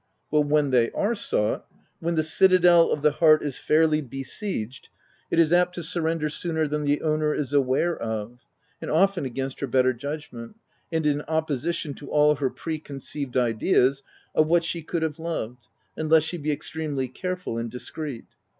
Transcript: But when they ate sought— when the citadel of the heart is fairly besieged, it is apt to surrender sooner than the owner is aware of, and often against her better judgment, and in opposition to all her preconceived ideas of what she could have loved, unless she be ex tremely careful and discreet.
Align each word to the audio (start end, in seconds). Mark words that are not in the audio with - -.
But 0.31 0.47
when 0.47 0.71
they 0.71 0.89
ate 0.97 1.17
sought— 1.17 1.67
when 1.99 2.15
the 2.15 2.23
citadel 2.23 2.89
of 2.91 3.03
the 3.03 3.11
heart 3.11 3.43
is 3.43 3.59
fairly 3.59 4.01
besieged, 4.01 4.89
it 5.29 5.37
is 5.37 5.53
apt 5.53 5.75
to 5.75 5.83
surrender 5.83 6.27
sooner 6.27 6.67
than 6.67 6.85
the 6.85 7.03
owner 7.03 7.35
is 7.35 7.53
aware 7.53 7.95
of, 7.99 8.39
and 8.81 8.89
often 8.89 9.25
against 9.25 9.59
her 9.59 9.67
better 9.67 9.93
judgment, 9.93 10.55
and 10.91 11.05
in 11.05 11.21
opposition 11.27 11.93
to 11.93 12.09
all 12.09 12.33
her 12.33 12.49
preconceived 12.49 13.37
ideas 13.37 14.01
of 14.33 14.47
what 14.47 14.63
she 14.63 14.81
could 14.81 15.03
have 15.03 15.19
loved, 15.19 15.67
unless 15.95 16.23
she 16.23 16.39
be 16.39 16.51
ex 16.51 16.71
tremely 16.71 17.13
careful 17.13 17.59
and 17.59 17.69
discreet. 17.69 18.25